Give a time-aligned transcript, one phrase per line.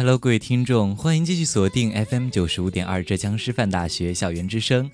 [0.00, 4.90] Hello，各位听众，欢迎继续锁定 FM 九十五点二浙江师范大学校园之声。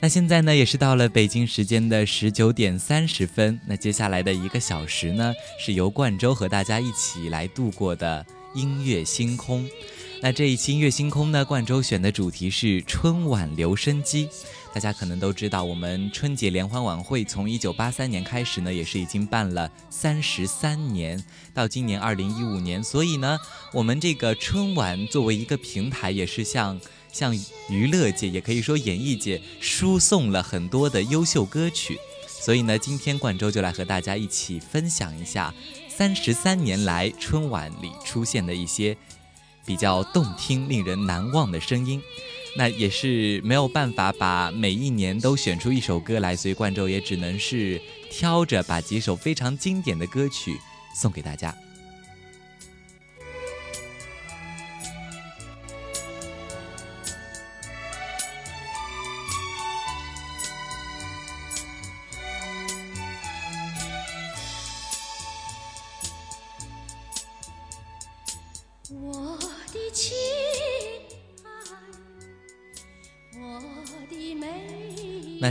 [0.00, 3.60] 那现在呢，也是到了北京时间的十九点三十分。
[3.66, 8.24] 那接下来的一个小时呢，是由冠周和大家一起来度过的
[8.54, 9.68] 音乐星空。
[10.22, 14.26] 那这一期音乐星空呢，冠周选的主题是春晚留声机。
[14.72, 23.36] 大家可能都知道，我们春节联欢晚会从一九八三年开始呢，也是已经办了三十三年，到今年二零一五年，所以呢，
[23.72, 27.36] 我们这个春晚作为一个平台，也是向向
[27.68, 31.98] 娱乐界，也可以说演艺界输送了很多的优秀歌曲。
[32.28, 35.52] 所以呢，今天冠周就来和大家一起分享一下
[35.88, 38.96] 三十三年来春晚里出现的一些
[39.66, 42.00] 比较动听、令人难忘的声音。
[42.56, 50.58] 那也是没有办法把每一年都选出一首歌来，所以冠周也只能是挑着把几首非常经典的歌曲
[50.94, 51.54] 送给大家。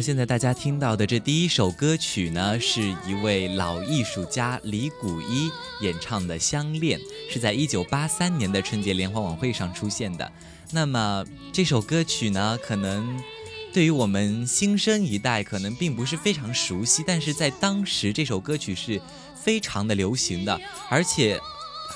[0.01, 5.51] 现在大家听到的这第一首歌曲呢，是一位老艺术家李谷一
[5.81, 6.97] 演唱的《相恋》，
[7.29, 10.31] 是在一九八三年的春节联欢晚会上出现的。
[10.71, 13.21] 那么这首歌曲呢，可能
[13.73, 19.01] 对于我们新生一代可能并不是非常熟悉，但是在当时这首歌曲是
[19.35, 21.37] 非常的流行的，而且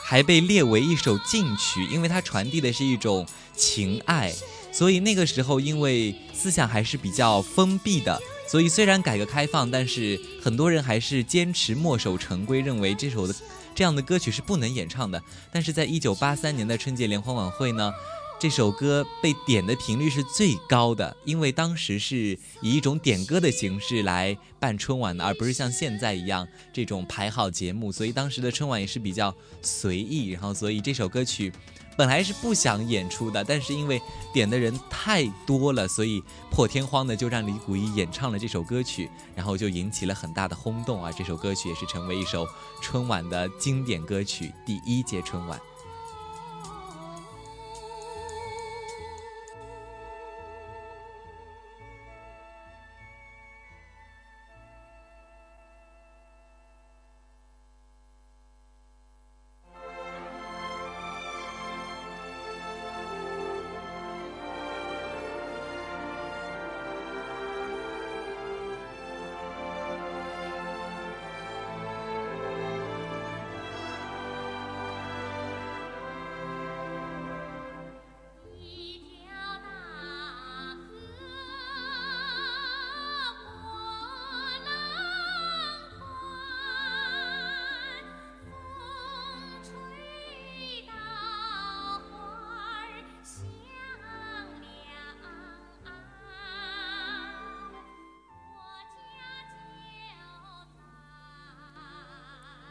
[0.03, 3.25] 还被列为一首禁曲，因为它传递的是一种
[3.55, 4.33] 情爱。
[4.73, 13.35] 所以那个时候，因为思想还是比较封闭的，所以虽然改革开放，但是很多人还是坚持墨守成规，认为这首的
[13.75, 15.21] 这样的歌曲是不能演唱的。
[15.51, 17.93] 但是在一九八三年的春节联欢晚会呢，
[18.43, 30.31] 这首歌被点的频率是最高的，因为当时是以一种点歌的形式来办春晚的，而不是像现在一样这种排好节目，所以当时的春晚也是比较随意。
[30.31, 31.53] 然后，所以这首歌曲。
[31.95, 34.01] 本来是不想演出的，但是因为
[34.33, 36.21] 点的人太多了，所以
[36.51, 41.09] 破天荒的就让李谷一演唱了这首歌曲，然后就引起了很大的轰动啊！
[41.15, 42.45] 这首歌曲也是成为一首
[42.81, 45.57] 春晚的经典歌曲，第一届春晚。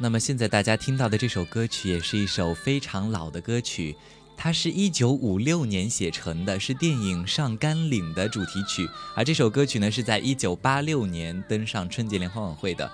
[0.02, 3.94] 那么现在大家听到的这首歌曲也是一首非常老的歌曲，
[4.36, 8.90] 它是一九五六年写成的，是电影《上甘岭》的主题曲。
[9.14, 12.90] 而这首歌曲呢，是在一九八六年登上春节联欢晚会的。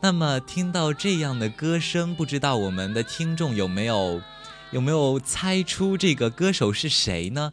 [0.00, 4.20] 那么听到这样的歌声，不知道我们的听众有没有
[4.72, 7.52] 有没有猜出这个歌手是谁呢？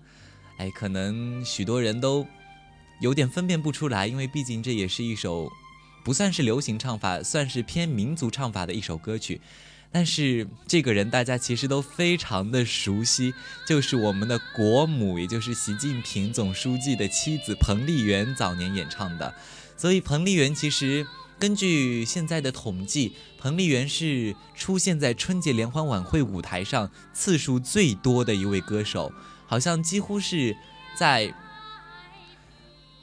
[0.57, 2.25] 哎，可能许多人都
[3.01, 5.47] 有点分辨不出来，因为毕竟这也是一首
[6.05, 9.41] 不算是流行唱法，算是偏民族唱法的一首歌曲。
[9.91, 13.33] 但是这个人大家其实都非常的熟悉，
[13.67, 19.33] 就是我们的国母，也就是习近平总书记的妻子彭丽媛早年演唱的。
[19.75, 21.07] 所以彭丽媛其实
[21.39, 29.11] 根据现在的统计，彭丽媛是出现在春节联欢晚会舞台上次数最多的一位歌手，
[29.47, 30.55] 好像几乎是
[30.95, 31.33] 在。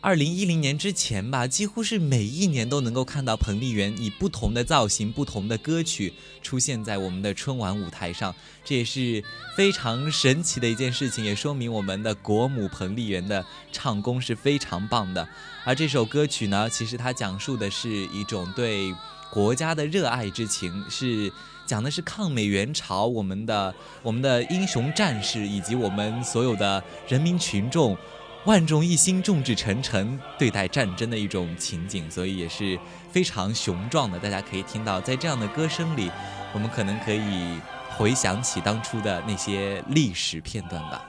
[0.03, 6.13] 二零一零年之前吧，几乎是每一年都能够看到彭丽媛以不同的造型、不同的歌曲
[6.43, 8.35] 出现在我们的春晚舞台上，
[8.65, 9.23] 这也是
[9.57, 15.29] 非常神奇的一件事情，也说明我们的国母彭丽媛的唱功是非常棒的。
[15.65, 18.93] 而这首歌曲呢，其实它讲述的是一种对
[19.31, 21.33] 国家的热爱之情，是
[21.65, 23.73] 讲的是抗美援朝，我们的
[24.03, 27.97] 我们的英雄战士以及我们所有的人民群众。
[28.45, 32.77] 万众一心、众志成城对待战争的一种情景，所以也是
[33.13, 34.19] 非常雄壮的。
[34.19, 36.11] 大家可以听到，在这样的歌声里，
[36.53, 37.61] 我们可能可以
[37.97, 41.05] 回想起当初的那些历史片段吧。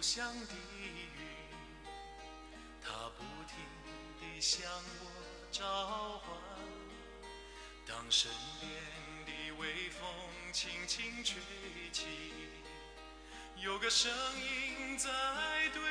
[0.00, 1.06] 故乡的云，
[2.82, 3.54] 它不停
[4.18, 4.62] 地向
[5.04, 5.06] 我
[5.52, 5.62] 召
[6.20, 6.34] 唤。
[7.86, 8.72] 当身边
[9.26, 9.30] 的
[9.60, 10.00] 微风
[10.54, 11.36] 轻轻吹
[11.92, 12.06] 起，
[13.58, 15.10] 有个声音在
[15.74, 15.82] 对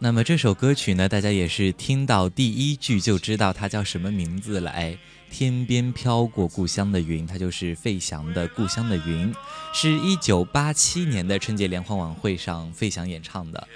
[0.00, 4.72] 那么这首歌曲呢，大家也是听到第一句就知道它叫什么名字了，
[5.28, 9.34] 天边飘过故乡的云，它就是费翔的《故乡的云》，
[9.72, 13.66] 是一九八七年的春节联欢晚会上费翔演唱的。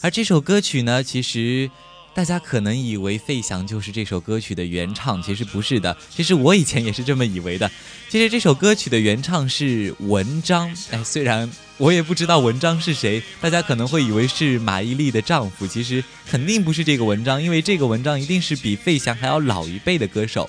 [0.00, 1.70] 而这首歌曲呢，其实
[2.16, 5.94] 大家可能以为费翔就是这首歌曲的原唱，其实不是的。
[6.08, 7.70] 其实我以前也是这么以为的。
[8.08, 11.46] 其实这首歌曲的原唱是文章，哎，虽然
[11.76, 20.48] 我也不知道文章是谁，大家可能会以为是马伊琍的丈夫，其实肯定不是这个文章，因为这个文章一定是比费翔还要老一辈的歌手。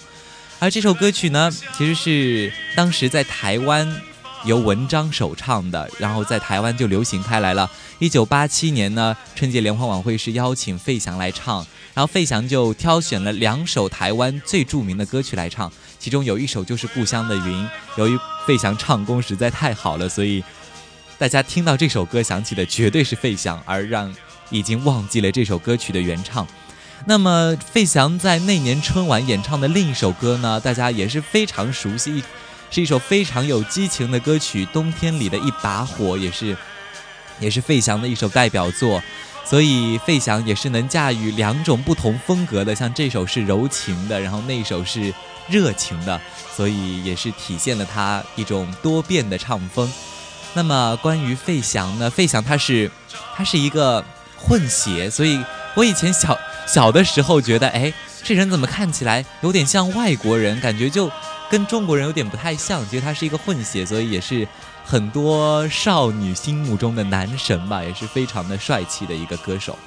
[0.59, 4.01] 而这首歌曲呢，其实是当时在台湾
[4.45, 7.69] 由文章首唱的，然后在台湾就流行开来了。
[7.99, 17.43] 一九八七年呢，春节联欢晚会是邀请费翔来唱，然后费翔就挑选了两首台湾最著名的歌曲来唱，其中有一首就是《故乡的云》。
[17.97, 20.43] 由于费翔唱功实在太好了，所以
[21.17, 24.13] 大家听到这首歌想起的绝对是费翔，而让
[24.49, 26.47] 已经忘记了这首歌曲的原唱。
[27.05, 32.23] 那么，费翔在那年春晚演唱的另一首歌呢，大家也是非常熟悉，
[32.69, 36.55] 是一首非常有激情的歌曲《冬天里的一把火》，也是，
[37.39, 39.01] 也是费翔的一首代表作。
[39.45, 45.13] 所以，费翔也是能驾驭两种不同风格的，像这首是柔情的，然后那首是
[45.47, 46.19] 热情的，
[46.53, 49.89] 所以也是体现了他一种多变的唱风。
[50.53, 52.91] 那么，关于费翔呢，费翔他是，
[53.35, 54.03] 他是一个
[54.35, 55.41] 混血，所以
[55.75, 56.37] 我以前小。
[56.67, 57.93] 小的时候觉得，哎，
[58.25, 60.59] 这人怎么看起来有点像外国人？
[60.59, 61.09] 感觉就
[61.49, 64.47] 跟中国人有点不太像，其实他是一个混血，所以也是
[64.83, 69.77] 很多少女心目中的男神吧，也是非常的帅气的一个歌手。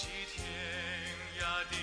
[0.00, 0.42] 起天
[1.38, 1.76] 涯的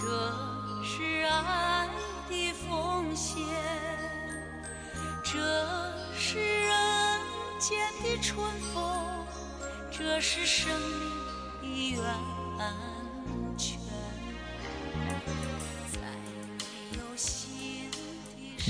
[0.00, 0.32] 这
[0.82, 1.86] 是爱
[2.30, 3.44] 的奉献
[5.22, 5.38] 这
[6.14, 6.70] 是人
[7.58, 9.26] 间的春风
[9.90, 10.72] 这是生
[11.60, 12.89] 命的源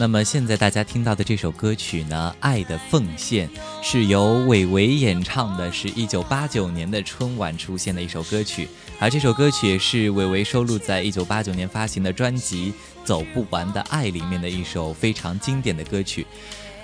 [0.00, 3.46] 那么现在大家听到的这首歌曲呢，《爱的奉献》
[3.82, 8.66] 是由韦唯演唱的，是一九八九年的春晚出现的一首歌曲，
[8.98, 12.72] 而这首歌曲也是韦唯收录在一九八九年发行的专辑
[13.06, 16.26] 《走不完的爱》里面的一首非常经典的歌曲。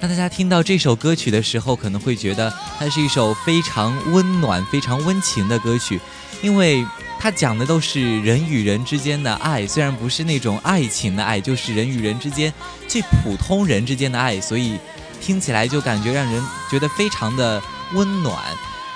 [0.00, 6.00] 那大家听到这首歌曲的时候，可能会觉得它是一首非常温暖、非常温情的歌曲，
[6.42, 6.86] 因为。
[7.18, 12.52] 它讲的都是人与人之间的爱，虽然不是那种爱情的爱，就是人与人之间
[12.86, 14.78] 最普通人之间的爱，所以
[15.18, 17.60] 听起来就感觉让人觉得非常的
[17.94, 18.38] 温暖。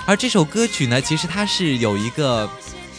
[0.06, 2.48] 而这首歌曲呢，其实它是有一个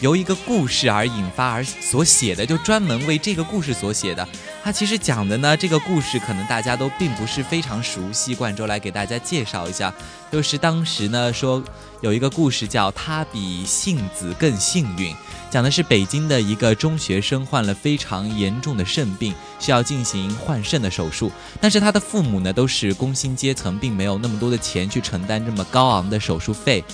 [0.02, 4.28] 由一个故事而引发而所写的，就专门为这个故事所写的。
[4.64, 8.34] 它其实讲的呢，这个故事可能大家都并不是非常熟悉。
[8.34, 9.94] 冠州来给大家介绍一下，
[10.32, 11.62] 就是当时呢说。
[12.02, 15.12] 有一个故事叫《他比杏子更幸运》，
[15.48, 19.32] 讲的是北京的一个中学生患了非常严重的肾病，
[19.62, 21.30] 需要进行换肾的手术。
[21.60, 26.84] 但是他的父母呢都是工薪阶层，并没有那么多的钱去承担这么高昂的手术费。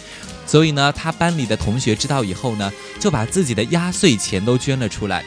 [0.46, 2.70] 所以呢，他班里的同学知道以后呢，
[3.00, 5.25] 就把自己的压岁钱都捐了出来。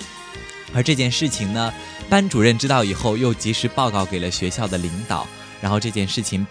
[0.74, 1.74] 而这件事情呢，
[2.08, 5.28] 班主任知道以后又及时报告给了学校的领导。
[5.60, 6.46] 然后这件事情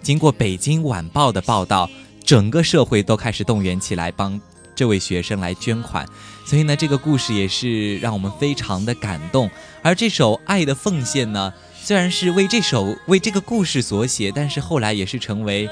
[0.00, 1.88] 经过《北京晚报》的报道。
[2.24, 4.40] 整个社会都开始动员起来，帮
[4.74, 6.06] 这位学生来捐款，
[6.44, 9.50] 所以呢，这个故事也是让我们非常的感动。
[9.82, 11.52] 而这首《爱的奉献》呢，
[11.82, 15.68] 虽然是为这首为这个故事所写，但是后来也是成为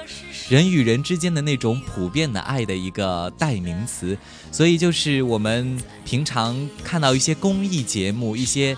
[0.49, 4.17] 人与人之间的那种普遍的爱的一个代名词。
[4.51, 8.77] 所以，就是我们平常看到一些公益节目，一些。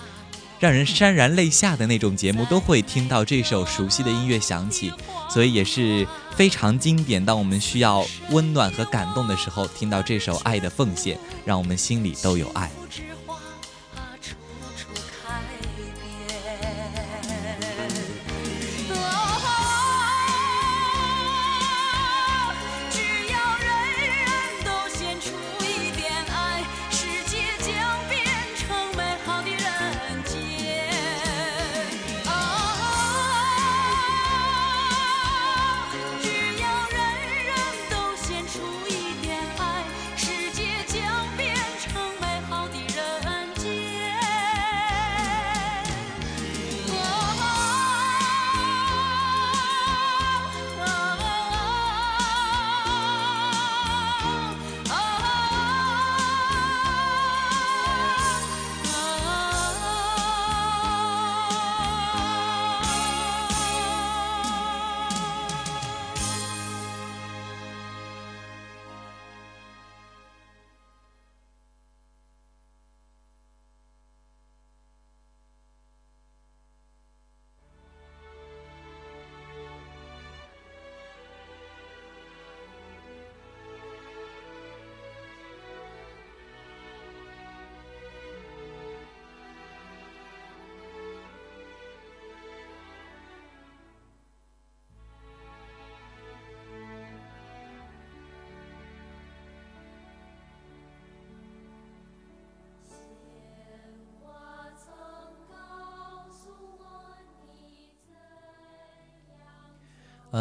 [0.62, 4.92] 让人潸然泪下的那种节目，都会听到这首熟悉的音乐响起，
[5.28, 7.24] 所以也是非常经典。
[7.26, 12.70] 当我们需要温暖和感动的时候，听到这首《爱的奉献》，让我们心里都有爱。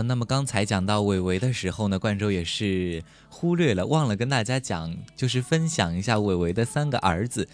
[0.03, 7.47] 那么刚才讲到伟伟的时候呢，冠州也是忽略了，忘了跟大家讲，就是分享一下伟伟的三个儿子。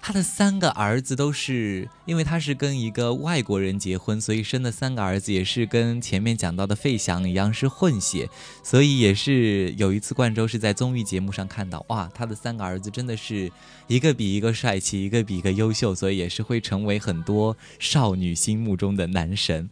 [0.00, 8.30] 他的三个儿子都是因为他是跟一个外国人结婚，所以生的三个儿子也是跟前面讲到的费翔一样是混血，
[8.62, 13.50] 所以也是有一次冠州是在综艺节目上看到，哇，他的三个儿子真的是
[13.88, 19.68] 一个比一个帅气，一个比一个优秀，所以也是会成为很多少女心目中的男神。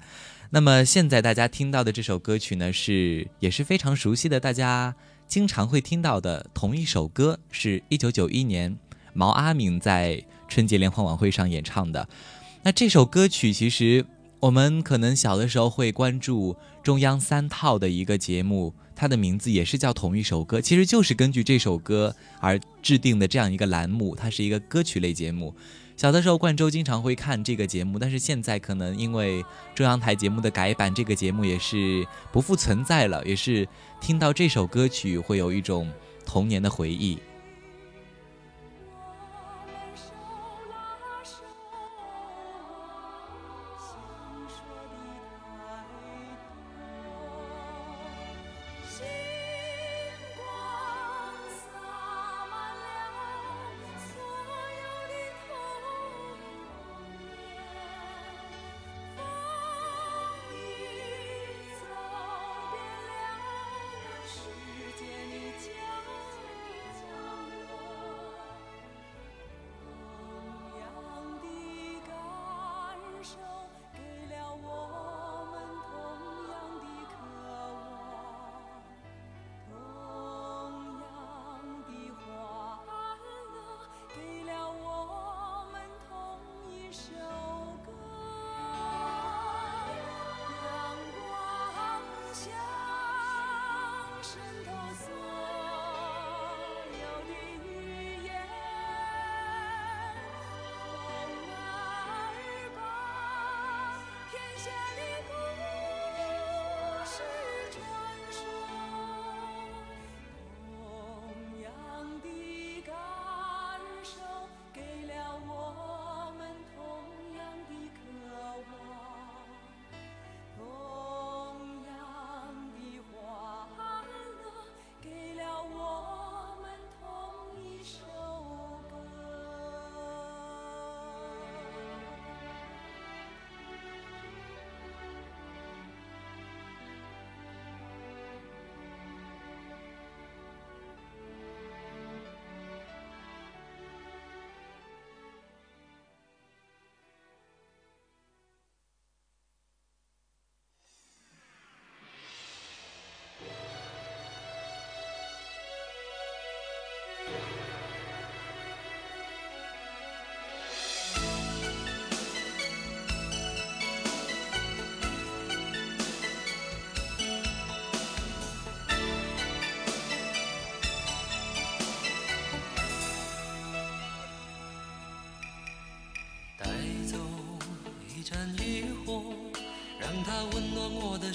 [0.51, 4.95] 那么现在大家听到的这首歌曲呢，是也是非常熟悉的，大家
[5.27, 8.77] 经常会听到的同一首歌，是一九九一年
[9.13, 12.09] 毛阿敏在春节联欢晚会上演唱的。
[12.63, 14.07] 那这首歌曲其实
[14.39, 25.55] 我们可能小的时候会关注中央三套的一个节目，它的名字也是叫同一首歌，其实就是根据这首歌而制定的这样一个栏目，它是一个歌曲类节目。
[25.97, 29.43] 小的时候，冠州经常会看这个节目，但是现在可能因为
[29.75, 33.25] 中央台节目的改版，这个节目也是不复存在了。
[33.25, 33.67] 也是
[33.99, 35.91] 听到这首歌曲，会有一种
[36.27, 37.19] 童年的回忆。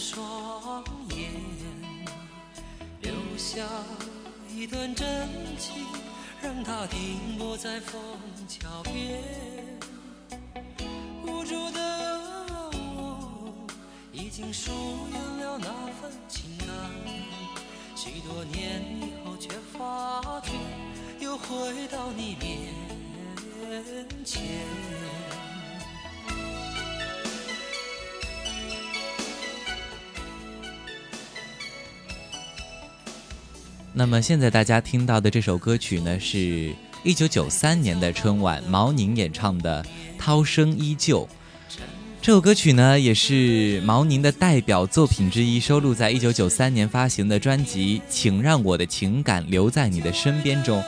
[0.01, 1.29] 双眼，
[3.01, 3.61] 留下
[4.49, 5.85] 一段真情，
[6.41, 8.01] 让它停泊在枫
[8.47, 9.21] 桥边。
[11.23, 12.49] 无助的
[12.97, 13.67] 我，
[14.11, 14.71] 已经疏
[15.11, 15.69] 远了那
[16.01, 16.67] 份情感，
[17.95, 20.49] 许多年以后，却发觉
[21.19, 22.60] 又回到你面
[34.01, 39.83] 那么现在大家听到的这首歌曲呢，是一九九三年的春晚毛宁演唱的
[40.17, 41.21] 《涛声依旧》。
[42.19, 50.83] 这首歌曲呢，也是毛宁的代表作品之一，收录在一九九三年发行的专辑《请让我的情感留在你的身边》中。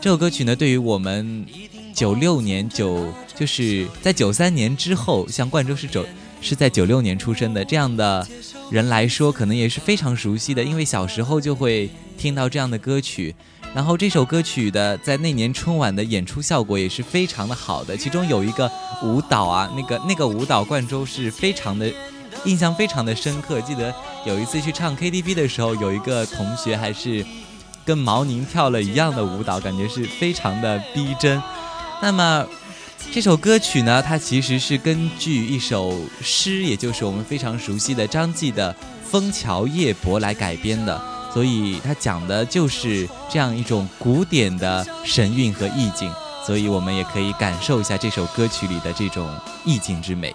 [0.00, 1.44] 这首歌曲呢，对于我们
[1.92, 6.06] 九六年九就是在九三年之后，像冠州是九
[6.40, 8.24] 是在九六年出生的这样的
[8.72, 11.88] 人来说，可能也是非常熟悉的，因为小时候就会。
[12.18, 13.34] 听到这样的歌曲，
[13.74, 17.96] 然后这首歌曲的在那年春晚的演出效果也是非常的好的。
[17.96, 18.70] 其中有一个
[19.02, 21.90] 舞蹈啊，那个那个舞蹈冠州是非常的
[22.44, 23.60] 印象非常的深刻。
[23.62, 23.92] 记得
[24.24, 27.26] 有一次去唱 KTV 的时候，有一个同学还是
[27.84, 31.42] 跟毛宁跳了一样的舞蹈，感觉是非常的逼真。
[32.00, 32.46] 那么
[33.12, 38.72] 这首歌曲呢，它其实是根据一首诗，也就是我们非常熟悉的张继的
[39.06, 40.98] 《枫桥夜泊》来改编的，
[41.30, 46.10] 所以它讲的就是这样一种古典的神韵和意境，
[46.46, 49.28] 所以我们也可以感受一下这首歌曲里的这种
[49.66, 50.34] 意境之美。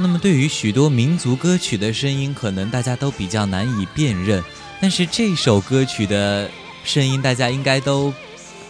[0.00, 4.42] 那么，对于许多民族歌曲的声音，可能大家都比较难以辨认。
[4.80, 6.48] 但是这首歌曲的
[6.84, 8.14] 声音，大家应该都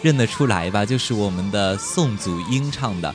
[0.01, 0.83] 认得出来吧？
[0.83, 3.13] 就是我们的宋祖英唱的。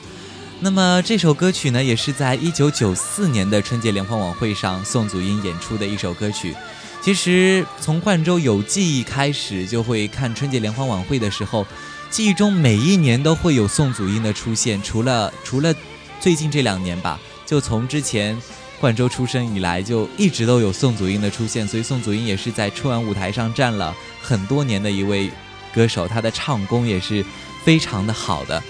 [0.61, 6.55] 那么这首歌曲呢，也是在一九九四年的春节联欢晚会上，宋祖英演出的一首歌曲。
[7.01, 11.67] 其实从冠州有记忆开始，就会看春节联欢晚会的时候，
[12.09, 15.75] 记忆中每一年都会有宋祖英的出现，除了除了
[16.21, 17.19] 最近这两年吧。
[17.45, 18.37] 就从之前
[18.79, 25.31] 冠州出生以来，就一直都有宋祖英的出现，所以宋祖英也是在春晚舞台上站了很多年的一位
[25.73, 27.23] 歌手，她的唱功也是
[27.63, 28.61] 非常的好的。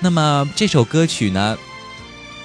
[0.00, 1.58] 那么这首歌曲呢，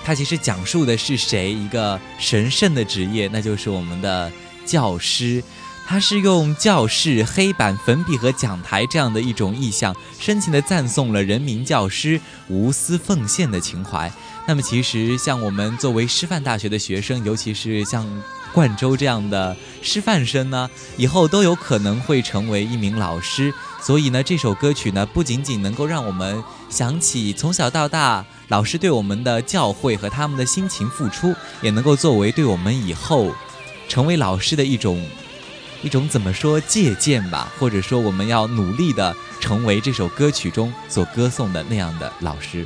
[0.03, 4.31] 它其实讲述的是谁一个神圣的职业，那就是我们的
[4.65, 5.43] 教师。
[5.87, 14.11] 他是用教室、黑板、粉笔和讲台这样的一种意象，深情地赞颂了人民教师无私奉献的情怀。
[14.47, 18.05] 那么，其实像我们作为师范大学的学生，尤其是像
[18.53, 23.51] 冠州这样的师范生呢，以后都有可能会成为一名老师。
[23.81, 33.33] 所以呢，这首歌曲呢，不仅仅能够让我们想起从小到大老师对我们的教诲和他们的辛勤付出，也能够作为对我们以后
[33.89, 35.03] 成为老师的一种
[35.81, 42.65] 一种怎么说借鉴吧，或者说我们要努力的成为这首歌曲中所歌颂的那样的老师。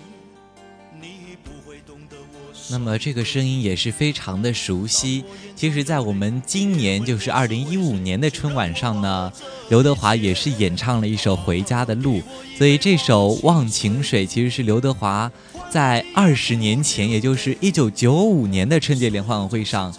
[2.71, 5.25] 那么这个声音也是非常的熟悉。
[5.57, 9.31] 其实，在我们今年就是二零一五年的春晚上呢，
[9.69, 12.19] 刘德华也是演唱了一首《回家的路》。
[12.57, 15.29] 所以这首《忘情水》其实是刘德华
[15.69, 19.93] 在二十年前，也就是一九九五年的春节联欢晚会上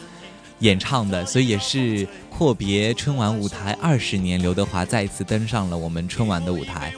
[0.61, 1.27] 演唱的。
[1.27, 6.91] 所以也是阔别春晚舞台二十年，刘德华再次登上了我们春晚的舞台。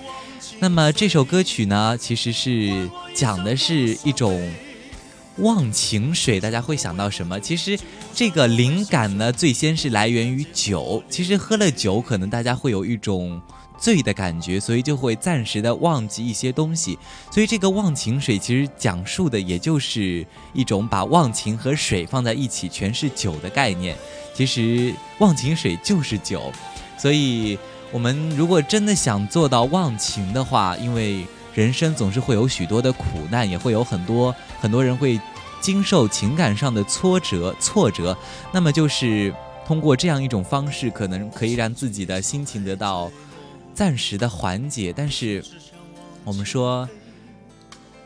[0.60, 4.40] 那么这首歌曲呢，其实是讲的是一种
[5.38, 7.38] 忘情水，大家会想到什么？
[7.40, 7.78] 其实
[8.12, 11.02] 这个灵感呢，最先是来源于酒。
[11.08, 13.40] 其实喝了酒，可能大家会有一种
[13.76, 16.98] 醉的感觉，所以就会暂时的忘记一些东西。
[17.30, 23.96] 所以这个忘情水其实讲述的也就是一种把忘情和水放在一起，全是酒的概念。
[24.32, 26.52] 其实忘情水就是酒，
[26.98, 27.58] 所以。
[27.92, 35.20] 我们如果真的想做到忘情的话，因为人生总是会有许多的苦难，也会有很多很多人会
[35.60, 38.16] 经受情感上的挫折挫折，
[38.52, 39.32] 那么就是
[39.66, 43.10] 通过这样一种方式，可能可以让自己的心情得到
[43.72, 44.92] 暂时的缓解。
[44.94, 45.44] 但是
[46.24, 46.88] 我们说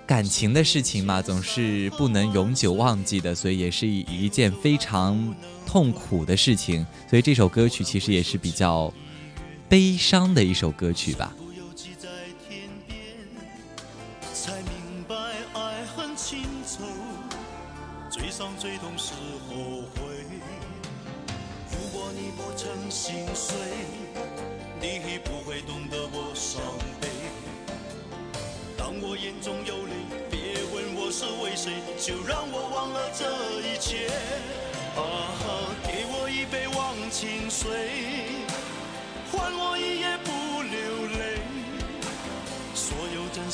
[0.06, 5.34] 感情的事情嘛，总是不能永久忘记的，所以也是一一件非常
[5.66, 6.86] 痛苦的事情。
[7.08, 8.92] 所以这首歌曲其实也是比较。
[9.70, 11.30] 悲伤的一首歌曲吧。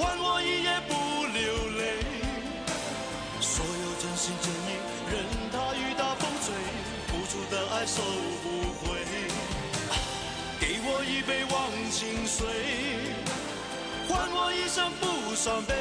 [0.00, 0.94] 换我一夜不
[1.28, 1.44] 流
[1.76, 2.00] 泪。
[3.38, 4.80] 所有真心真意，
[5.12, 5.12] 任
[5.52, 6.56] 它雨打风吹，
[7.08, 8.00] 付出的爱收
[8.40, 8.48] 不
[8.80, 8.96] 回。
[10.58, 12.48] 给我一杯忘情水，
[14.08, 15.74] 换我一生不伤悲。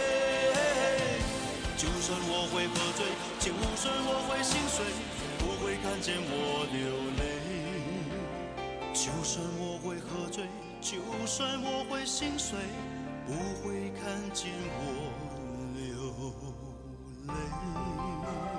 [1.78, 3.06] 就算我会喝醉，
[3.40, 4.84] 就算我会心碎，
[5.38, 6.78] 不会看见我流
[7.16, 7.24] 泪。
[8.94, 10.44] 就算我会喝醉。
[10.82, 12.58] 就算我会心碎，
[13.30, 15.30] 不会看见我
[15.76, 15.86] 流
[17.28, 18.59] 泪。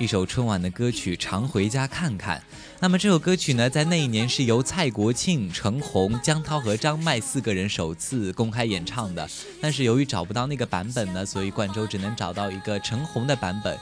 [0.00, 2.38] 一首春晚的歌曲《常回家看看》。
[2.80, 9.28] 那么这首歌曲呢，在那一年是由蔡国庆、陈红、江涛和张麦四个人首次公开演唱的。
[9.60, 13.78] 但是由于找不到那个版本呢，所以冠周只能找到一个陈红的版本，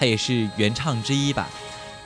[0.00, 1.48] 他也是原唱之一吧。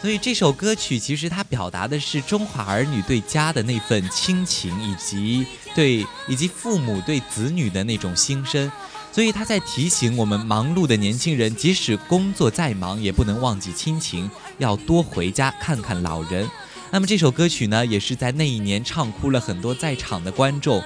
[0.02, 8.70] 所以这首歌曲其实它表达的是中华儿女对家的那份亲情，以及对以及父母对子女的那种心声。
[9.16, 16.46] 所以他在提醒我们忙碌的年轻人，即使工作再忙，也不能忘记亲情，要多回家看看老人。
[16.90, 20.84] 那么这首歌曲呢，也是在那一年唱哭了很多在场的观众。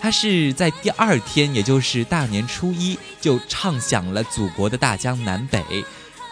[0.00, 5.84] 他是在第二天，也就是大年初一，就唱响了祖国的大江南北。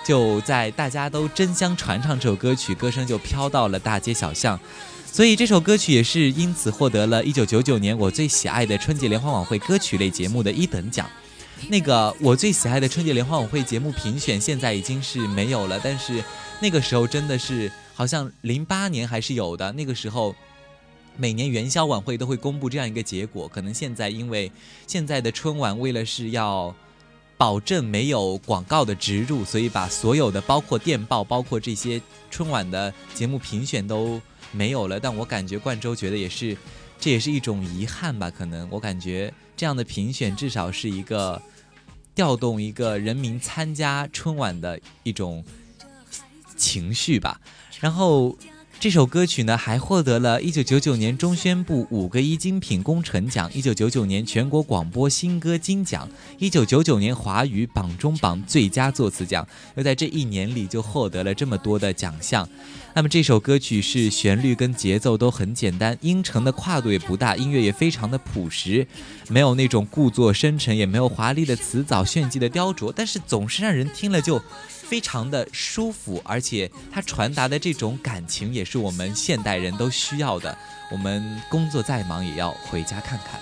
[0.05, 4.57] 就在大家都争相传唱这首歌曲，歌声就飘到了大街小巷，
[5.05, 11.05] 所以这首歌曲也是因此获得了一九九九年我最喜爱的春节联欢晚会歌曲类节目的一等奖。
[11.69, 16.23] 那个我最喜爱的春节联欢晚会节目评选现在已经是没有了，但是
[16.61, 19.71] 那个时候真的是好像零八年还是有的。
[19.73, 20.35] 那个时候
[21.17, 24.51] 每年元宵晚会都会公布这样一个结果，可能现在因为
[24.87, 26.75] 现在的春晚为了是要。
[27.41, 31.99] 保证没有广告的植入，所以把所有的包括电报、包括这些
[32.31, 34.21] 春晚的节目评选都
[34.53, 35.01] 没有了。
[35.01, 36.55] 但我感觉冠周觉得也是，
[36.99, 38.31] 这也是一种遗憾吧。
[38.31, 41.39] 可能我感觉这样的评选至少是一个
[42.15, 45.45] 调动一个人民参加春晚的一种
[46.57, 47.39] 情绪吧。
[47.79, 48.35] 然后。
[48.81, 56.09] 这首歌曲呢，还获得了一九九九年中宣部五个一精品工程奖，一九九九年全国广播新歌金奖，
[56.39, 62.49] 一九九九年华语榜中榜最佳作词奖，又在这一年里就获得了这么多的奖项。
[62.95, 68.87] 那么这首歌曲是旋律跟节奏都很简单，音程的跨度也不大，音乐也非常的朴实，
[69.29, 74.43] 没有那种故作深沉，也没有华丽的词藻炫技的雕琢，但是总是让人听了就。
[74.91, 80.59] 非常的舒服，而且它传达的这种感情也是我们现代人都需要的。
[80.91, 83.39] 我们工作再忙，也要回家看看。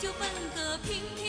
[0.00, 1.21] 就奔个平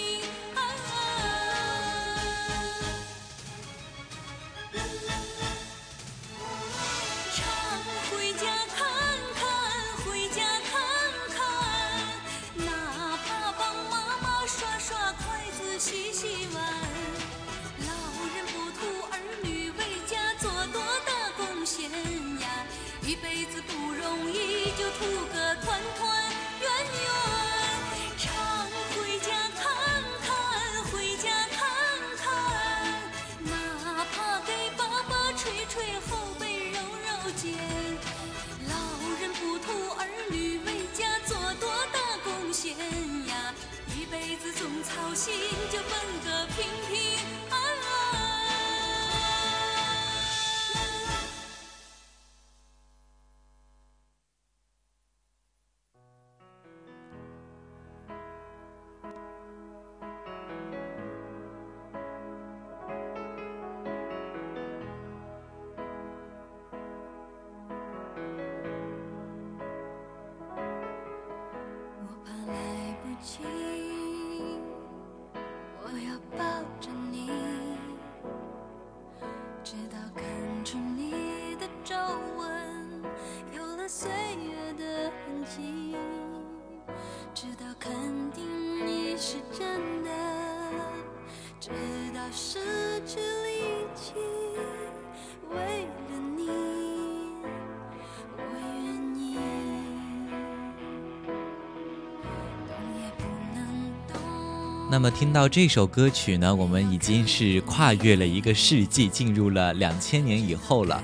[104.94, 111.04] 那么听到这首歌曲呢，我们已经是跨越了一个世纪，进入了两千年以后了。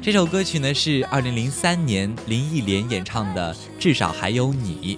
[0.00, 4.96] 这首歌曲呢是二零零三年林忆莲演唱的《至少还有你》。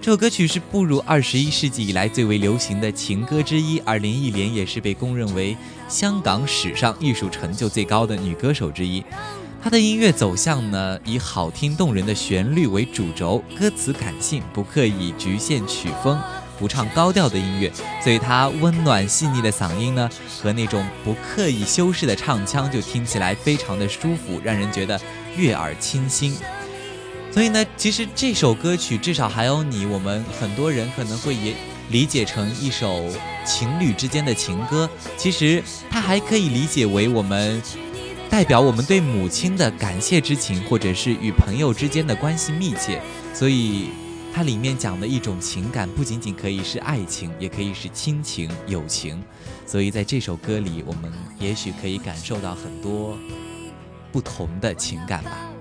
[0.00, 5.54] 这首歌曲是步入二十一世纪以来最为流行的情歌之一，而林忆莲也是被公认为
[5.86, 9.04] 香港史上艺术成就最高的女歌手之一。
[9.62, 16.18] 她的音乐走向呢，以好听动人的旋律为主轴，歌词感性，不刻意局限曲风，
[16.58, 20.08] 不唱高调的音乐，所以他温暖细腻的嗓音呢，
[20.42, 25.00] 和那种不刻意修饰的唱腔，就听起来非常的舒服，让人觉得
[25.36, 26.36] 悦耳清新。
[27.30, 31.54] 所以呢，其实这首歌曲至少还有你，我们很多人可能会也
[31.90, 33.04] 理解成一首
[33.44, 37.60] 情侣之间的情歌，其实它还可以理解为我们
[38.30, 43.02] 代表我们对母亲的感谢之情，或者是与朋友之间的关系密切。
[43.34, 43.90] 所以
[44.34, 49.22] 它里面讲的一种情感，不仅仅可以是爱情，也可以是亲情、友情。
[49.64, 53.16] 所以在这首歌里，我们也许可以感受到很多
[54.10, 55.53] 不同的情感吧。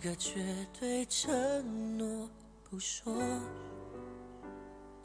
[0.00, 0.40] 个绝
[0.78, 2.26] 对承诺，
[2.68, 3.14] 不说。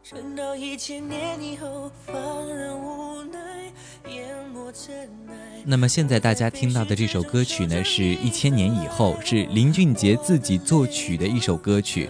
[0.01, 3.73] 撑到一千年以后，放任无奈
[4.07, 4.95] 淹没尘
[5.27, 5.63] 埃。
[5.65, 12.09] 那么现在大家听到的这首歌曲呢，是一千年以后，是林俊杰自己作曲的一首歌曲。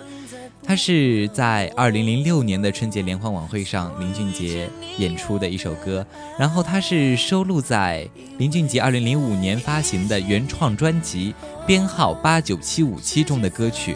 [0.68, 6.05] 它是在二零零六年的春节联欢晚会上林俊杰演出的一首歌，
[6.39, 8.07] 然后它是收录在
[8.39, 11.36] 林俊杰二零零五年发行的原创专辑
[11.68, 13.95] 编号八九七五七中的歌曲。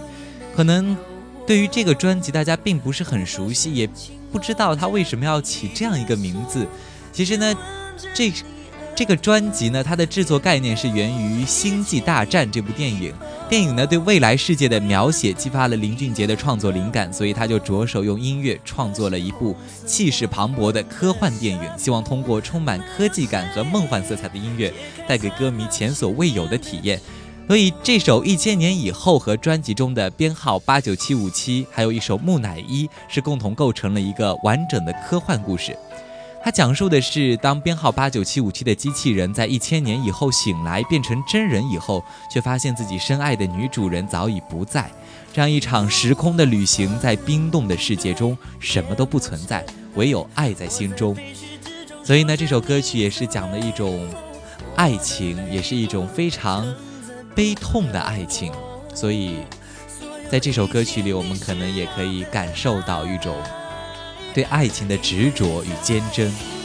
[0.55, 0.95] 可能
[1.47, 3.89] 对于这个专辑大家并不是很熟悉，也
[4.31, 6.67] 不知道他为什么要起这样一个名字。
[7.11, 7.53] 其实呢，
[8.13, 8.31] 这。
[8.99, 13.13] 这个专辑呢，它的制作概念是源于《星际大战》这部电影。
[13.47, 24.73] 电影呢对未来世界的描写激发了林俊杰的创作灵感，所以他就着手用音乐创作了一部气势磅礴的科幻电影，希望通过充满科技感和梦幻色彩的音乐，
[25.07, 26.99] 带给歌迷前所未有的体验。
[27.47, 35.73] 所以这首《一千年以后》和专辑中的编号八九七五七，还有一首《木乃伊》，是共同构成了一个完整的科幻故事。
[36.41, 44.89] 它讲述的是当编号八九七五七的机器人在一千年以后醒来变成真人以后，却发现自己深爱的女主人早已不在。
[45.33, 49.63] 这样一场时空的旅行，在冰冻的世界中，什么都不存在，
[49.95, 51.15] 唯有爱在心中。
[52.03, 54.07] 所以呢，这首歌曲也是讲的一种
[54.75, 56.65] 爱情，也是一种非常
[57.35, 58.51] 悲痛的爱情。
[58.95, 59.35] 所以，
[60.31, 63.35] 在这首歌曲里，我们可能也可以感受到一种
[64.33, 66.58] 对爱情的执着与坚贞。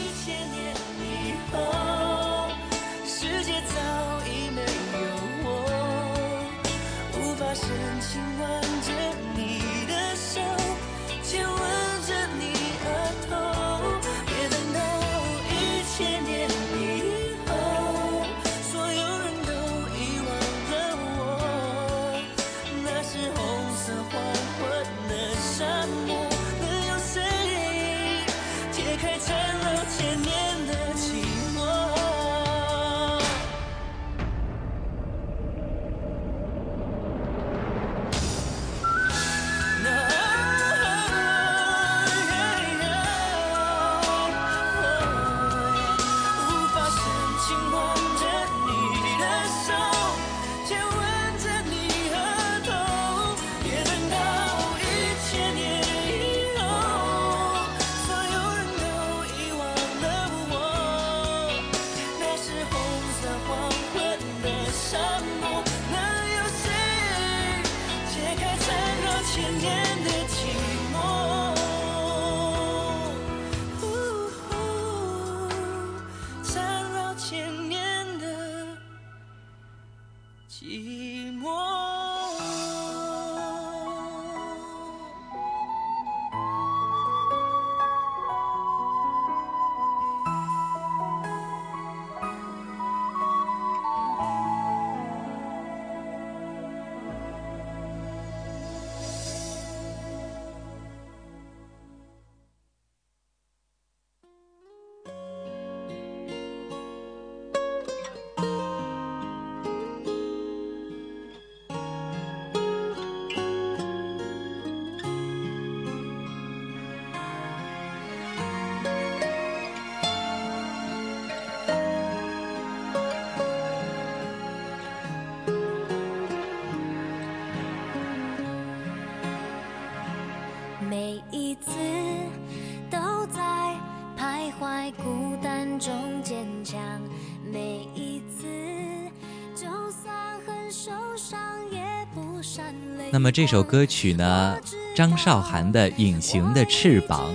[143.11, 144.57] 那么这首歌曲呢，
[144.95, 147.31] 张韶涵的《隐形的翅膀》，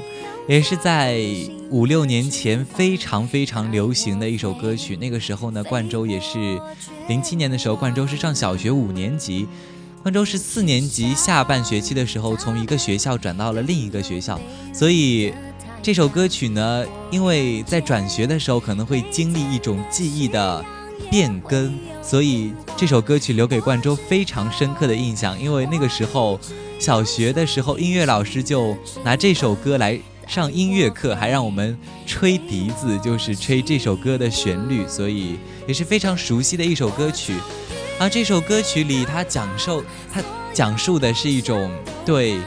[0.47, 1.21] 也是在
[1.71, 4.97] 五六年前非常非常流行的一首歌曲。
[4.97, 6.61] 那个时候呢，冠州也是
[7.09, 9.47] 零七年的时候，冠州是上小学五年级。
[10.03, 14.39] 冠州是四年级下半学期的时候，从一个学校转到了另一个学校，
[14.73, 15.33] 所以
[15.83, 20.65] 这首歌曲呢，因为在转学的时候可能会经历一种记忆的
[21.11, 21.73] 变更，
[22.03, 25.41] 所以这首歌曲留给冠周非常深刻的印象。
[25.41, 26.39] 因为那个时候
[26.79, 31.77] 小学的时候，音乐老师就拿这首歌来上音乐课，还让我们
[32.07, 35.37] 吹笛子，就是吹这首歌的旋律，所以
[35.67, 37.35] 也是非常熟悉的一首歌曲。
[37.99, 40.23] 而这首歌曲里，它讲述它
[40.53, 41.71] 讲述的是一种
[42.05, 42.39] 对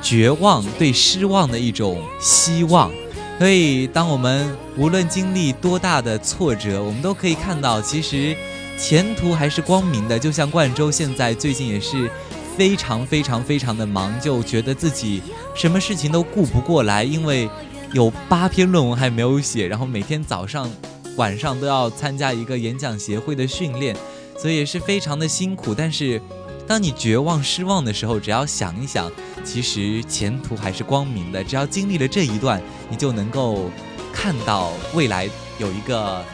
[0.00, 2.90] 绝望、对失望的一种希望。
[3.38, 8.36] 所以，当我们无论经历多大的挫折，我们都可以看到，其实
[8.78, 10.16] 前途还是光明的。
[10.16, 12.08] 就像冠周现在最近也是
[12.56, 15.20] 非常非常非常的忙，就觉得自己
[15.56, 17.50] 什么事情都顾不过来，因为
[17.92, 20.70] 有八篇论文还没有写，然后每天早上、
[21.16, 23.96] 晚上都要参加一个演讲协会的训练。
[24.38, 26.20] 所以也是非常的辛苦，但是
[26.66, 29.10] 当你绝望失望的时候，只要想一想，
[29.44, 31.44] 其实前途还是光明的。
[31.44, 33.70] 只要经历了这一段，你就能够
[34.12, 36.24] 看到未来有一个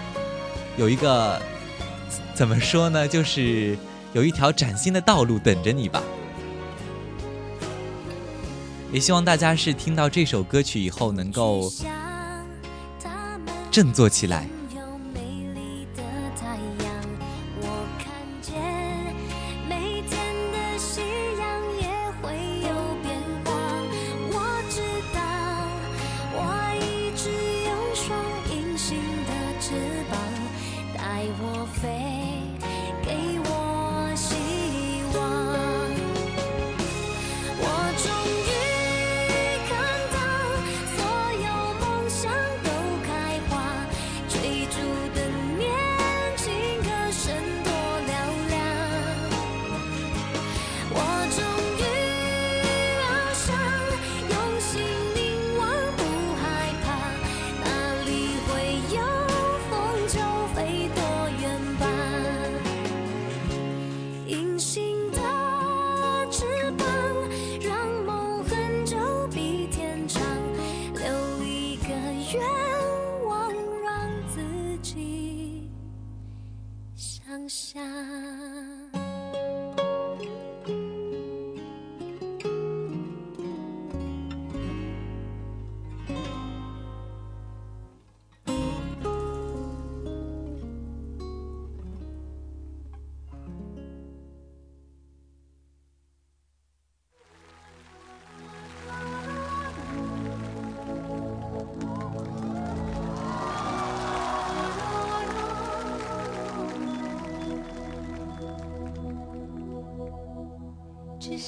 [0.76, 1.40] 有一个
[2.34, 3.76] 怎么说呢，就是
[4.12, 6.02] 有一条崭新的道路等着你吧。
[8.92, 11.72] 也希望大家是听到这首歌曲以后能够
[13.70, 14.46] 振作起来。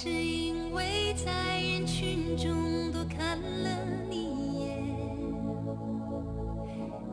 [0.03, 3.69] 是因为在人群中多看了
[4.09, 4.83] 你一眼，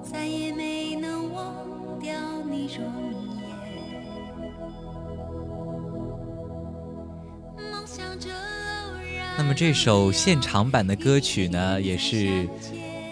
[0.02, 1.54] 再也没能忘
[2.00, 2.14] 掉
[2.50, 2.86] 你容
[3.36, 3.52] 颜。
[7.70, 12.48] 梦想着偶然那么这首现场版的歌曲呢，也是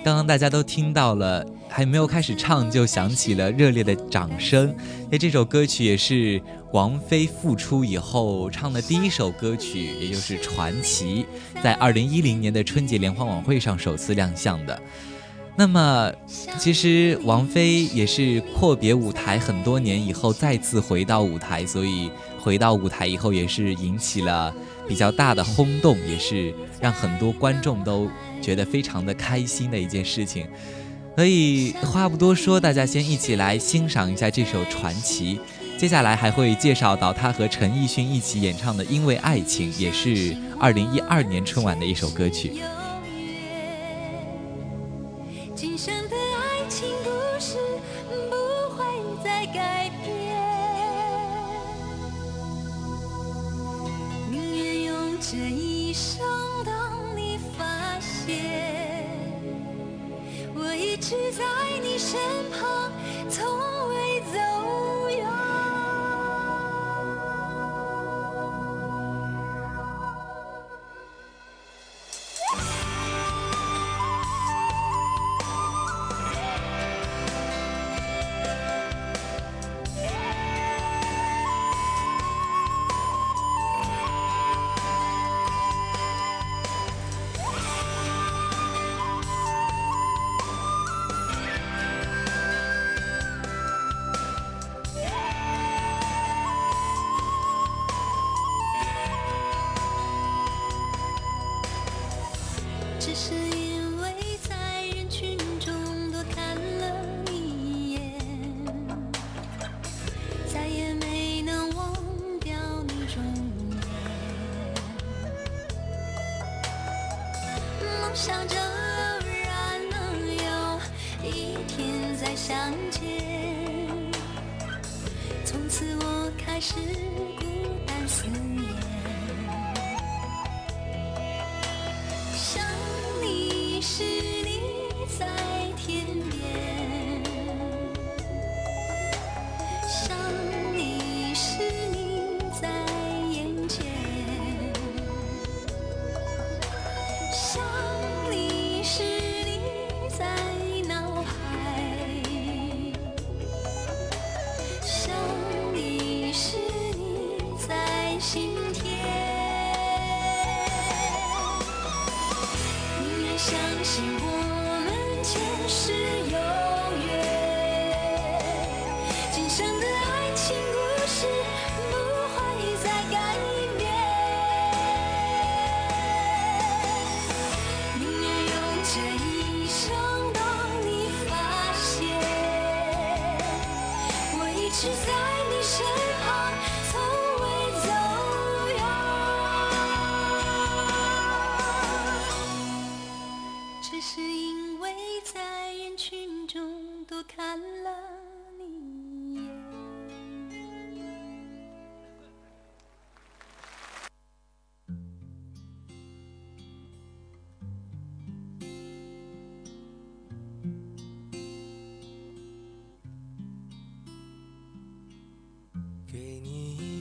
[0.06, 4.74] 刚刚大家都听到了，还没有开始唱就响起了热烈的掌声。
[5.12, 6.42] 那这首歌曲也是
[6.76, 11.26] 王菲复出以后唱的第一首歌曲，也就是《传奇》，
[11.64, 14.78] 在二零一零年的春节联欢晚会上首次亮相的。
[15.56, 16.12] 那么，
[16.60, 22.12] 其实王菲也是阔别舞台很多年以后再次回到舞台，所以
[22.42, 24.54] 回到舞台以后也是引起了
[24.86, 28.10] 比较大的轰动，也是让很多观众都
[28.42, 30.46] 觉得非常的开心的一件事情。
[31.16, 35.36] 所以话不多说，大家先一起来欣赏一下这首《传奇》，
[35.78, 42.54] 接下来还会介绍到他和陈奕迅一起演唱的《因为爱情》，也是二零一二年春晚的一首歌曲。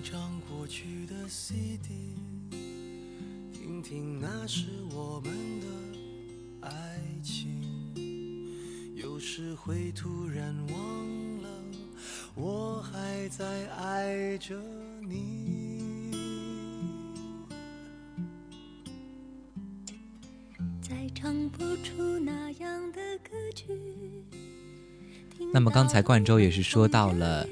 [0.05, 2.13] 张过去的 CD，
[3.55, 7.49] 听听那时我们的爱情。
[8.95, 11.49] 有时会突然忘了，
[12.35, 14.61] 我还在爱着
[15.01, 16.13] 你。
[20.83, 23.73] 再唱不出那样的歌曲。
[25.51, 27.49] 那么刚才冠州也是说到了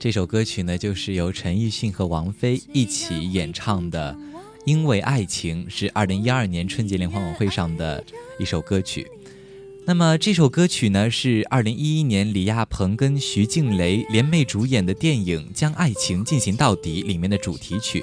[0.00, 4.16] 这首歌曲呢，就是由陈奕迅和王菲一起演唱的，
[4.64, 8.02] 《因为爱情》是二零一二年春节联欢晚会上的
[8.38, 9.06] 一首歌曲。
[9.84, 18.02] 那么这首歌曲呢，是二零一一年李亚鹏跟徐静蕾联袂主演的电影《将爱情进行到底》里面的主题曲。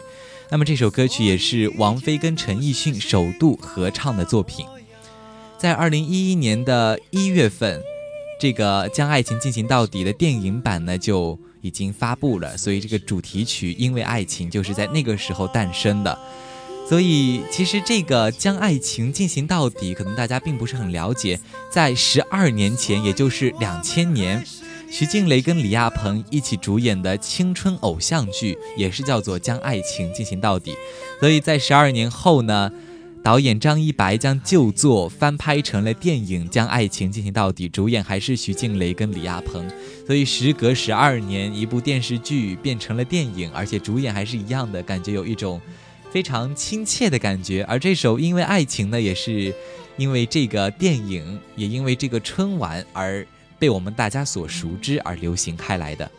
[0.51, 4.67] 那么这首歌曲也是王菲跟陈奕迅首度合唱的作品。
[5.57, 7.81] 在二零一一年的一月份，
[8.39, 16.17] 这个《将爱情进行到底》的电影版呢就已经发布了，所以这个主题曲《因为爱情》就是在那个时候诞生的。
[16.87, 21.37] 所以，其实这个将爱情进行到底，可能大家并不是很了解。
[21.69, 24.41] 在十二年前，也就是两千年，
[24.89, 30.71] 徐静蕾跟李亚鹏一起主演的青春偶像剧，也是叫做《将爱情进行到底》。
[31.19, 32.71] 所以在十二年后呢，
[33.27, 39.69] 导演张一白将旧作翻拍成了电影《将爱情进行到底》，主演还是徐静蕾跟李亚鹏。
[40.05, 45.59] 所以时隔十二年，一部电视剧变成了电影，而且主演还是一样的，感觉有一种。
[46.09, 49.53] 非常亲切的感觉，而这首《因为爱情》呢，也是
[49.97, 53.27] 因为这个电影，也因为这个春晚而
[53.59, 56.09] 被我们大家所熟知而流行开来的。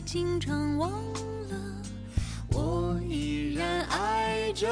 [0.00, 1.82] 经常忘了，
[2.52, 4.66] 我依然爱着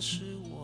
[0.00, 0.59] 是我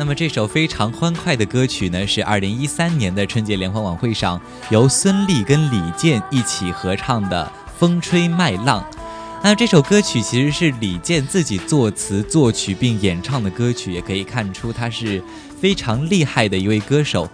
[0.00, 4.40] 那么这首非常欢快的歌曲呢，是二零一三年的春节联欢晚会上
[4.70, 8.82] 由孙俪跟李健一起合唱的《风吹麦浪》。
[9.42, 15.22] 那这首歌曲其实是李健自己作词作曲并演唱的歌曲，也可以看出他是
[15.60, 17.28] 非常厉害的一位歌手。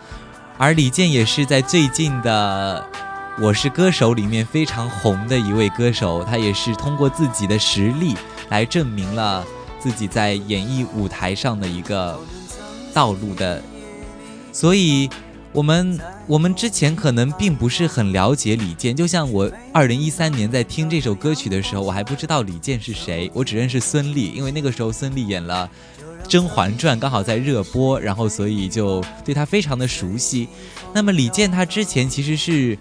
[0.59, 2.85] 而李健也是在最近的
[3.45, 8.17] 《我是歌手》里面非常红的一位歌手，他也是通过自己的实力
[8.49, 9.45] 来证明了
[9.79, 12.19] 自己在演艺舞台上的一个
[12.97, 13.63] 道路的，
[14.55, 15.11] 所以
[15.53, 25.69] 我们我们之前可能并不是很了解李健，就像我二零一三年在听这首歌曲的时候，我还不知道李健是谁，我只认识孙俪，因为那个时候孙俪演了
[26.27, 30.49] 《甄嬛传》，刚好在热播，然后所以就对她非常的熟悉。
[30.95, 32.79] 那么李健他之前其实是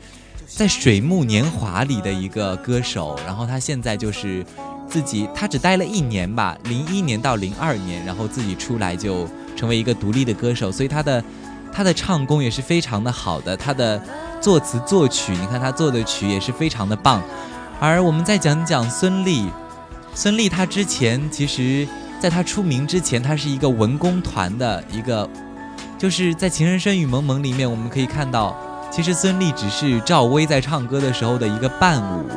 [0.47, 4.45] 在《水木年华》里的一个歌手，然后他现在就是
[4.87, 11.23] 自己，他只待了一年吧，零一年到零二年，然后自己出来就成为一个独立的歌手，所以他的
[11.71, 14.01] 他的唱功也是非常的好的，他的
[14.39, 17.21] 作词作曲，你看他做的曲也是非常的棒。
[17.79, 19.49] 而我们再讲讲孙俪，
[20.13, 21.85] 孙俪她之前其实
[22.21, 25.29] 在她出名之前，她是一个文工团的一个，
[25.97, 28.55] 就是在《情深深雨蒙蒙》里面我们可以看到。
[28.95, 32.29] 其实孙俪只是赵薇在唱歌的时候的一个伴舞，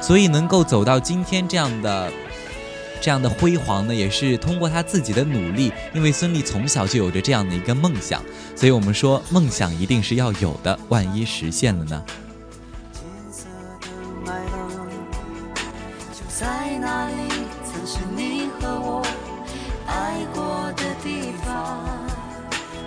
[0.00, 2.12] 所以能够走到今天这样的。
[3.00, 5.70] 这样的辉煌呢，也是通过他自己的努力。
[5.92, 8.22] 因为孙俪从小就有着这样的一个梦想，
[8.56, 10.78] 所以我们说梦想一定是要有的。
[10.88, 12.02] 万一实现了呢？
[12.92, 13.44] 金色
[13.82, 13.88] 的
[14.24, 14.86] 麦浪，
[16.14, 17.14] 就在那里，
[17.64, 19.04] 曾是你和我
[19.86, 21.84] 爱过的地方。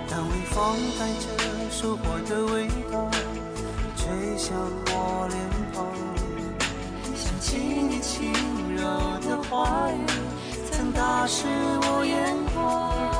[0.09, 1.27] 当微风带着
[1.69, 2.67] 收获的味
[4.47, 5.37] 像，我脸
[5.73, 5.85] 庞，
[7.13, 8.31] 想起你轻
[8.77, 8.79] 柔
[9.19, 10.05] 的话语，
[10.71, 11.45] 曾打湿
[11.81, 13.16] 我眼眶。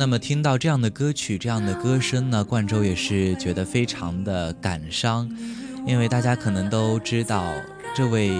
[0.00, 5.30] 那么听到这样的歌曲，这样的歌声呢，冠周也是觉得非常的感伤，
[5.86, 7.52] 因为大家可能都知道，
[7.94, 8.32] 这位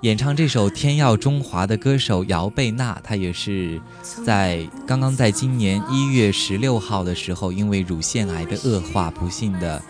[0.00, 3.80] 演唱这首《天耀中华》的歌手姚贝娜，她也是
[4.26, 9.80] 在刚刚在今年一月十六号的时候，因为乳腺癌的恶化，不幸的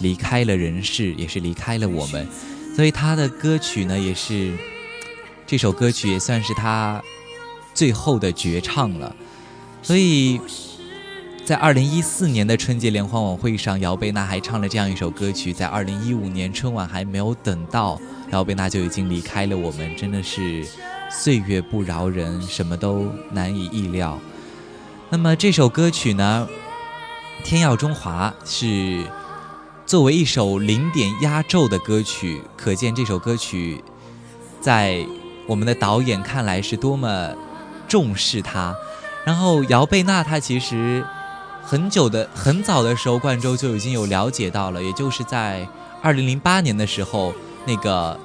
[0.00, 2.26] 离开了人世，也是离开了我们，
[2.74, 4.52] 所以她的歌曲呢，也是
[5.46, 7.00] 这首歌曲也算是她
[7.72, 9.14] 最后的绝唱了。
[9.82, 10.40] 所以
[11.44, 15.52] 在二零一四年的春节联欢晚会上，姚贝娜还唱了这样一首歌曲。
[15.52, 20.64] 在二零一五年春晚还没有等到，姚贝娜就已经离开了我们，真的是
[21.10, 24.18] 岁月不饶人，什么都难以意料。
[25.10, 26.48] 那么这首歌曲呢，
[27.44, 29.04] 《天耀中华》是
[29.84, 33.82] 作为一首零点压轴的歌曲，可见这首歌曲
[34.60, 35.04] 在
[35.48, 37.34] 我们的导演看来是多么
[37.88, 38.72] 重视它。
[39.24, 41.04] 然后姚贝娜她其实
[41.62, 45.66] 很久的很早的时候，冠周就已经有了解到了，也就是在
[46.02, 47.32] 二零零八年的时候，
[47.64, 48.18] 那个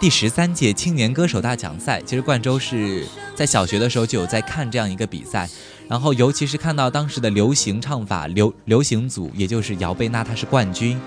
[0.00, 5.48] 第十三届青年歌手大奖赛，其实冠周是在小学的时候就有在看这样一个比赛，
[5.88, 11.00] 然后尤其是看到当时的流行唱法流流行组，也就是姚贝娜她是冠军，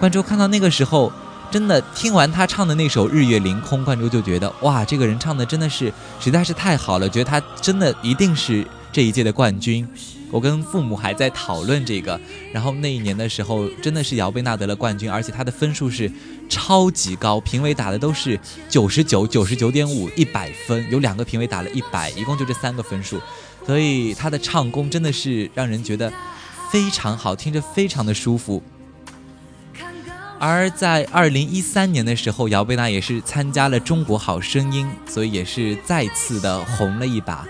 [0.00, 1.12] 冠周看到那个时候。
[1.52, 9.86] 真的听完他唱的那首《日月凌空》，冠周就觉得哇，这个人唱的真的是实在是太好了，觉得他真的一定是这一届的冠军。
[10.30, 12.18] 我跟父母还在讨论这个，
[12.54, 16.10] 然后那一年的时候，真的是姚贝娜得了冠军，而且她的分数是
[16.48, 18.40] 超级高，评委打的都是
[18.70, 23.20] 九十九、九十九点五、一百分，有两个评委打了一百，一共就这三个分数，
[23.66, 26.10] 所以她的唱功真的是让人觉得
[26.70, 28.62] 非常好，听着非常的舒服。
[30.44, 37.46] 而在二零一三年的时候，姚贝娜也是参加了《中国好声音》，所以也是再次的红了一把。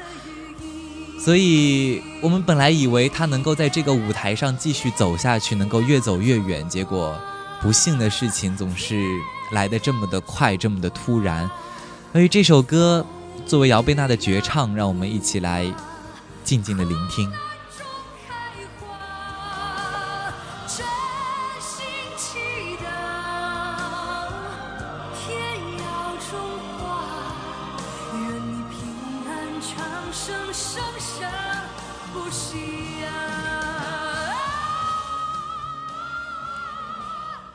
[1.19, 7.19] 所以我们本来以为她能够在这个舞台上继续走下去，能够越走越远，结果
[7.63, 9.03] 不幸的事情总是
[9.53, 11.51] 来得这么的快，这么的突然。
[12.13, 13.07] 所以这首歌
[13.47, 15.65] 作为姚贝娜的绝唱，让我们一起来
[16.45, 17.33] 静静的聆听。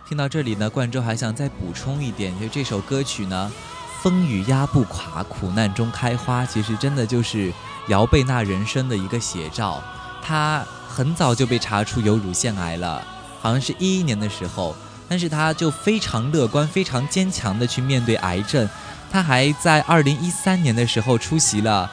[0.07, 3.51] 听到这里呢，冠周还想再补充一点，就这首歌曲呢，
[4.01, 7.51] 《风雨压不垮，苦难中开花》，其实真的就是
[7.89, 9.83] 姚贝娜人生的一个写照。
[10.23, 13.05] 她很早就被查出有乳腺癌了，
[13.41, 14.73] 好像是一一年的时候，
[15.09, 18.69] 但是她就非常乐观、非常坚强的去面对癌症。
[19.11, 21.91] 她还在二零一三年的时候出席了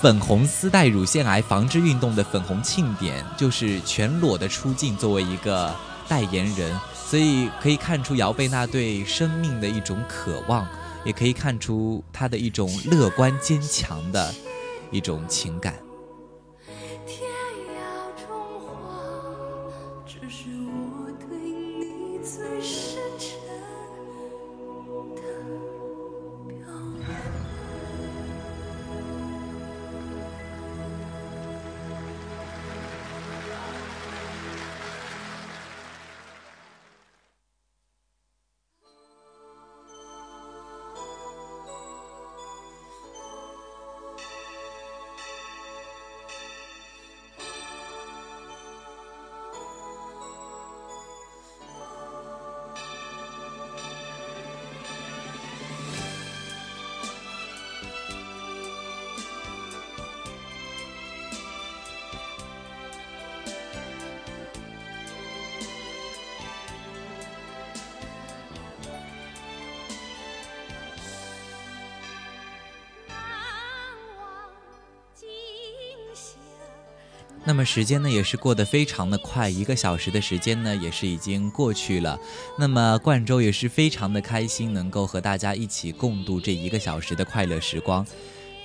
[0.00, 5.72] 粉红丝带乳腺癌防治运动的粉红庆典，就是全裸的出镜作为一个
[6.08, 6.76] 代言人。
[7.10, 10.64] 所以可以看出姚贝娜对生命的一种渴望，
[11.04, 14.32] 也可以看出她的一种乐观坚强的
[14.92, 15.74] 一种情感。
[77.64, 82.18] 时间呢，也是过得非常的快，一个小时的时间呢，也是已经过去了。
[82.58, 88.06] 那么冠州也是非常的开心，能够和大家一起共度这一个小时的快乐时光。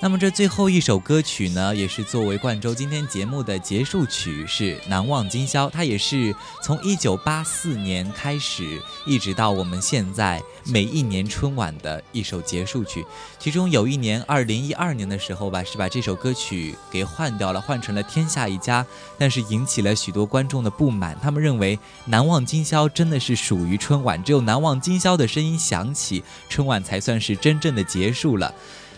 [0.06, 5.66] 那么这最后一首歌曲呢，也是作为冠州今天节目的结束曲，是《难忘今宵》。
[5.72, 6.32] 它也是
[6.62, 13.04] 从一九八四年开始，一直到我们现在每一年春晚的一首结束曲。
[13.40, 18.84] 其中有一年，二零一二年的时候吧，是把这首歌曲给换掉了，换成了《天下一家》，
[19.18, 21.18] 但是引起了许多观众的不满。
[21.20, 21.76] 他们认为
[22.06, 28.54] 《难忘今宵》真的是属于春晚，只有《难忘今宵》的声音响起，春晚才算是真正的结束了。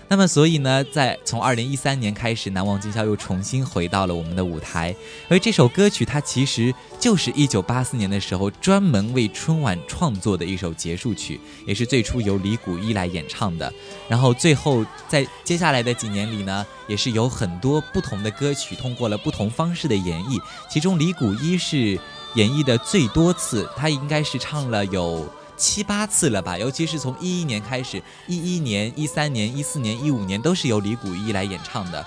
[0.10, 4.96] 那么，所以呢，在从二零一三年开始，《难忘今宵》又重新回到了我们的舞台。
[5.28, 13.72] 而这首歌曲，它其实就是一九八四年的时候专门为春晚创作的一首结束曲，也是最初由李谷一来演唱的。
[14.08, 22.00] 然后最后在接下来的几年里呢，也是有很多不同的歌曲通过了不同方式的演绎，其中李谷一是
[22.36, 25.28] 演绎的最多次，他应该是唱了有。
[25.58, 32.06] 七八次了吧，尤其是从一一年开始，一一年、一三年、一四年、一五年都是由李谷一来演唱的，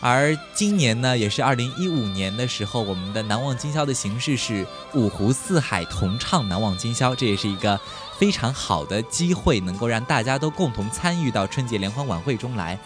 [0.00, 7.80] 而今年呢，也是二零一五年的时候，我们的《难忘今宵》的形式是五湖四海同唱《难忘今宵》，这也是一个
[8.18, 12.78] 非常好的机会，能够让大家都共同参与到春节联欢晚会中来。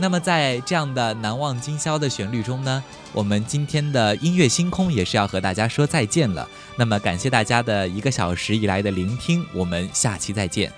[0.00, 2.82] 那么在这样的难忘今宵的旋律中呢，
[3.12, 6.48] 我们今天的音乐星空也是要和大家说再见了。
[6.76, 10.72] 那么感谢大家的一个小时以来的聆听，我们下期再见。